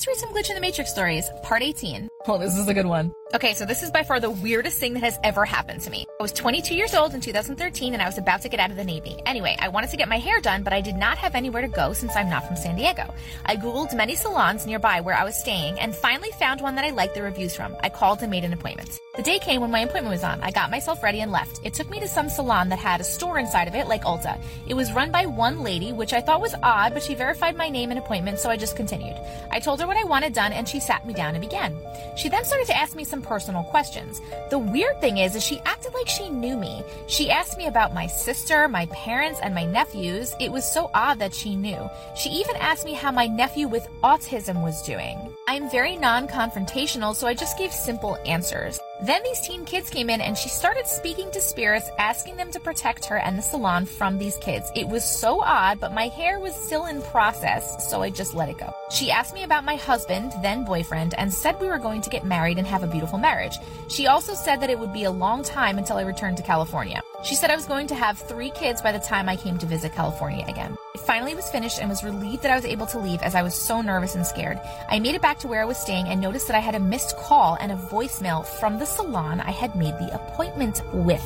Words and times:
Let's 0.00 0.06
read 0.06 0.16
some 0.16 0.34
Glitch 0.34 0.48
in 0.48 0.54
the 0.54 0.62
Matrix 0.62 0.90
stories, 0.90 1.28
part 1.42 1.62
18. 1.62 2.08
Oh, 2.26 2.36
this 2.36 2.58
is 2.58 2.68
a 2.68 2.74
good 2.74 2.84
one. 2.84 3.12
Okay, 3.32 3.54
so 3.54 3.64
this 3.64 3.82
is 3.82 3.90
by 3.90 4.02
far 4.02 4.20
the 4.20 4.28
weirdest 4.28 4.78
thing 4.78 4.92
that 4.94 5.04
has 5.04 5.18
ever 5.24 5.44
happened 5.44 5.80
to 5.82 5.90
me. 5.90 6.04
I 6.18 6.22
was 6.22 6.32
22 6.32 6.74
years 6.74 6.94
old 6.94 7.14
in 7.14 7.20
2013 7.20 7.94
and 7.94 8.02
I 8.02 8.06
was 8.06 8.18
about 8.18 8.42
to 8.42 8.48
get 8.48 8.60
out 8.60 8.70
of 8.70 8.76
the 8.76 8.84
Navy. 8.84 9.16
Anyway, 9.24 9.56
I 9.58 9.68
wanted 9.68 9.90
to 9.90 9.96
get 9.96 10.08
my 10.08 10.18
hair 10.18 10.40
done, 10.40 10.62
but 10.62 10.72
I 10.72 10.80
did 10.80 10.96
not 10.96 11.16
have 11.16 11.34
anywhere 11.34 11.62
to 11.62 11.68
go 11.68 11.92
since 11.92 12.14
I'm 12.16 12.28
not 12.28 12.46
from 12.46 12.56
San 12.56 12.76
Diego. 12.76 13.14
I 13.46 13.56
Googled 13.56 13.96
many 13.96 14.16
salons 14.16 14.66
nearby 14.66 15.00
where 15.00 15.14
I 15.14 15.24
was 15.24 15.38
staying 15.38 15.78
and 15.78 15.94
finally 15.94 16.30
found 16.32 16.60
one 16.60 16.74
that 16.74 16.84
I 16.84 16.90
liked 16.90 17.14
the 17.14 17.22
reviews 17.22 17.54
from. 17.54 17.74
I 17.82 17.88
called 17.88 18.20
and 18.20 18.30
made 18.30 18.44
an 18.44 18.52
appointment. 18.52 18.98
The 19.16 19.22
day 19.22 19.38
came 19.38 19.60
when 19.60 19.70
my 19.70 19.80
appointment 19.80 20.12
was 20.12 20.24
on. 20.24 20.40
I 20.40 20.50
got 20.50 20.70
myself 20.70 21.02
ready 21.02 21.20
and 21.20 21.32
left. 21.32 21.60
It 21.64 21.74
took 21.74 21.88
me 21.88 22.00
to 22.00 22.08
some 22.08 22.28
salon 22.28 22.68
that 22.68 22.78
had 22.78 23.00
a 23.00 23.04
store 23.04 23.38
inside 23.38 23.68
of 23.68 23.74
it, 23.74 23.86
like 23.86 24.04
Ulta. 24.04 24.42
It 24.66 24.74
was 24.74 24.92
run 24.92 25.10
by 25.10 25.26
one 25.26 25.62
lady, 25.62 25.92
which 25.92 26.12
I 26.12 26.20
thought 26.20 26.40
was 26.40 26.54
odd, 26.62 26.94
but 26.94 27.02
she 27.02 27.14
verified 27.14 27.56
my 27.56 27.68
name 27.68 27.90
and 27.90 27.98
appointment, 27.98 28.40
so 28.40 28.50
I 28.50 28.56
just 28.56 28.76
continued. 28.76 29.16
I 29.50 29.60
told 29.60 29.80
her 29.80 29.86
what 29.86 29.96
I 29.96 30.04
wanted 30.04 30.32
done 30.32 30.52
and 30.52 30.68
she 30.68 30.80
sat 30.80 31.06
me 31.06 31.12
down 31.12 31.34
and 31.34 31.40
began. 31.40 31.76
She 32.16 32.28
then 32.28 32.44
started 32.44 32.66
to 32.66 32.76
ask 32.76 32.96
me 32.96 33.04
some 33.04 33.22
personal 33.22 33.62
questions. 33.64 34.20
The 34.50 34.58
weird 34.58 35.00
thing 35.00 35.18
is, 35.18 35.36
is 35.36 35.44
she 35.44 35.60
acted 35.64 35.94
like 35.94 36.08
she 36.08 36.28
knew 36.28 36.56
me. 36.56 36.82
She 37.06 37.30
asked 37.30 37.56
me 37.56 37.66
about 37.66 37.94
my 37.94 38.06
sister, 38.06 38.68
my 38.68 38.86
parents, 38.86 39.40
and 39.42 39.54
my 39.54 39.64
nephews. 39.64 40.34
It 40.40 40.52
was 40.52 40.70
so 40.70 40.90
odd 40.94 41.18
that 41.18 41.34
she 41.34 41.56
knew. 41.56 41.88
She 42.16 42.30
even 42.30 42.56
asked 42.56 42.84
me 42.84 42.92
how 42.92 43.10
my 43.10 43.26
nephew 43.26 43.68
with 43.68 43.88
autism 44.02 44.62
was 44.62 44.82
doing. 44.82 45.18
I'm 45.48 45.70
very 45.70 45.96
non-confrontational, 45.96 47.14
so 47.14 47.26
I 47.26 47.34
just 47.34 47.58
gave 47.58 47.72
simple 47.72 48.18
answers. 48.24 48.78
Then 49.02 49.22
these 49.22 49.40
teen 49.40 49.64
kids 49.64 49.88
came 49.88 50.10
in 50.10 50.20
and 50.20 50.36
she 50.36 50.50
started 50.50 50.86
speaking 50.86 51.30
to 51.30 51.40
spirits, 51.40 51.88
asking 51.98 52.36
them 52.36 52.50
to 52.50 52.60
protect 52.60 53.06
her 53.06 53.16
and 53.16 53.38
the 53.38 53.42
salon 53.42 53.86
from 53.86 54.18
these 54.18 54.36
kids. 54.38 54.70
It 54.74 54.86
was 54.86 55.04
so 55.04 55.40
odd, 55.40 55.80
but 55.80 55.94
my 55.94 56.08
hair 56.08 56.38
was 56.38 56.54
still 56.54 56.86
in 56.86 57.00
process, 57.02 57.88
so 57.90 58.02
I 58.02 58.10
just 58.10 58.34
let 58.34 58.50
it 58.50 58.58
go. 58.58 58.72
She 58.90 59.10
asked 59.10 59.32
me 59.32 59.42
about 59.42 59.64
my 59.64 59.76
husband, 59.76 60.32
then 60.42 60.64
boyfriend, 60.64 61.14
and 61.16 61.32
said 61.32 61.58
we 61.60 61.68
were 61.68 61.78
going 61.78 62.02
to 62.02 62.10
get 62.10 62.24
married 62.24 62.58
and 62.58 62.66
have 62.66 62.82
a 62.82 62.86
beautiful 62.86 63.18
marriage. 63.18 63.56
She 63.88 64.06
also 64.06 64.34
said 64.34 64.60
that 64.60 64.70
it 64.70 64.78
would 64.78 64.92
be 64.92 65.04
a 65.04 65.10
long 65.10 65.42
time 65.42 65.78
until 65.78 65.96
I 65.96 66.02
returned 66.02 66.36
to 66.36 66.42
California. 66.42 67.02
She 67.22 67.34
said 67.34 67.50
I 67.50 67.56
was 67.56 67.66
going 67.66 67.86
to 67.88 67.94
have 67.94 68.18
three 68.18 68.50
kids 68.50 68.80
by 68.80 68.92
the 68.92 68.98
time 68.98 69.28
I 69.28 69.36
came 69.36 69.58
to 69.58 69.66
visit 69.66 69.92
California 69.92 70.44
again. 70.48 70.76
It 70.94 71.02
finally 71.02 71.34
was 71.34 71.50
finished 71.50 71.78
and 71.78 71.90
was 71.90 72.02
relieved 72.02 72.42
that 72.42 72.50
I 72.50 72.56
was 72.56 72.64
able 72.64 72.86
to 72.86 72.98
leave 72.98 73.20
as 73.20 73.34
I 73.34 73.42
was 73.42 73.54
so 73.54 73.82
nervous 73.82 74.14
and 74.14 74.26
scared. 74.26 74.58
I 74.88 75.00
made 75.00 75.14
it 75.14 75.20
back 75.20 75.38
to 75.40 75.48
where 75.48 75.60
I 75.60 75.66
was 75.66 75.76
staying 75.76 76.08
and 76.08 76.18
noticed 76.20 76.46
that 76.46 76.56
I 76.56 76.60
had 76.60 76.74
a 76.74 76.80
missed 76.80 77.18
call 77.18 77.58
and 77.60 77.72
a 77.72 77.76
voicemail 77.76 78.46
from 78.46 78.78
the 78.78 78.86
salon 78.86 79.40
I 79.40 79.50
had 79.50 79.76
made 79.76 79.98
the 79.98 80.14
appointment 80.14 80.82
with. 80.94 81.22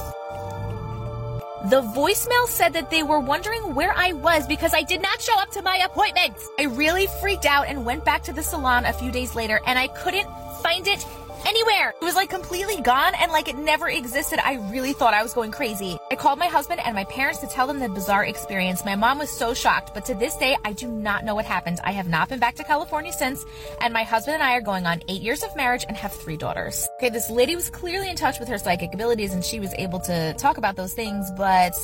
The 1.71 1.81
voicemail 1.81 2.47
said 2.49 2.73
that 2.73 2.91
they 2.91 3.05
were 3.05 3.21
wondering 3.21 3.75
where 3.75 3.95
I 3.97 4.13
was 4.15 4.49
because 4.49 4.75
I 4.75 4.83
did 4.83 5.01
not 5.01 5.23
show 5.23 5.39
up 5.39 5.51
to 5.53 5.63
my 5.63 5.77
appointment. 5.77 6.35
I 6.59 6.65
really 6.65 7.07
freaked 7.21 7.47
out 7.47 7.69
and 7.69 7.87
went 7.87 8.05
back 8.05 8.25
to 8.25 8.33
the 8.33 8.43
salon 8.43 8.85
a 8.85 8.93
few 8.93 9.13
days 9.13 9.37
later 9.37 9.61
and 9.65 9.79
I 9.79 9.87
couldn't 9.87 10.29
find 10.63 10.89
it 10.89 11.07
anywhere. 11.47 11.95
It 12.01 12.05
was 12.05 12.15
like 12.15 12.31
completely 12.31 12.81
gone 12.81 13.15
and 13.15 13.33
like 13.33 13.49
it 13.49 13.57
never 13.57 13.89
existed. 13.89 14.39
I 14.45 14.55
really 14.71 14.93
thought 14.93 15.15
I 15.15 15.23
was 15.23 15.35
going 15.35 15.51
crazy. 15.51 15.99
I 16.11 16.17
called 16.17 16.39
my 16.39 16.47
husband 16.47 16.81
and 16.85 16.95
my 16.95 17.05
parents 17.05 17.41
to 17.41 17.47
tell 17.47 17.67
them 17.67 17.79
the 17.79 17.89
bizarre 17.89 18.25
experience. 18.25 18.85
My 18.85 18.97
mom 18.97 19.19
was 19.19 19.31
so 19.31 19.55
shocked, 19.55 19.93
but 19.95 20.05
to 20.07 20.15
this 20.15 20.37
day, 20.37 20.57
I 20.65 20.73
do 20.73 20.89
not 20.89 21.25
know 21.25 21.35
what 21.35 21.45
happened. 21.45 21.81
I 21.85 21.93
have 21.93 22.09
not 22.09 22.29
been 22.29 22.39
back 22.39 22.55
to 22.57 22.65
California 22.65 23.13
since, 23.13 23.45
and 23.81 23.93
my 23.93 24.03
husband 24.03 24.35
and 24.35 24.43
I 24.43 24.55
are 24.57 24.61
going 24.61 24.87
on 24.87 25.03
eight 25.09 25.23
years 25.23 25.43
of 25.43 25.55
marriage 25.57 25.85
and 25.87 25.97
have 25.97 26.13
three 26.13 26.37
daughters. 26.37 26.89
Okay, 26.97 27.11
this 27.11 27.31
lady 27.31 27.55
was 27.55 27.71
clearly 27.71 28.11
in 28.11 28.17
touch 28.17 28.39
with 28.39 28.49
her 28.49 28.59
psychic 28.59 28.95
abilities 28.95 29.33
and 29.33 29.45
she 29.45 29.61
was 29.61 29.73
able 29.75 30.01
to 30.01 30.35
talk 30.35 30.59
about 30.59 30.77
those 30.77 30.95
things, 30.95 31.31
but 31.37 31.75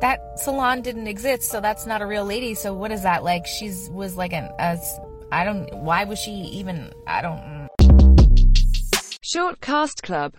that 0.00 0.38
salon 0.38 0.82
didn't 0.82 1.06
exist, 1.06 1.44
so 1.44 1.60
that's 1.60 1.86
not 1.86 2.02
a 2.02 2.06
real 2.06 2.24
lady. 2.24 2.54
So 2.54 2.74
what 2.74 2.92
is 2.92 3.02
that? 3.02 3.24
Like 3.24 3.46
she's 3.46 3.88
was 3.90 4.16
like 4.16 4.32
an 4.32 4.50
as 4.58 5.00
I 5.32 5.44
don't 5.44 5.72
why 5.74 6.04
was 6.04 6.18
she 6.18 6.32
even 6.32 6.92
I 7.06 7.22
don't 7.22 7.55
Short 9.28 9.60
Cast 9.60 10.04
Club 10.04 10.34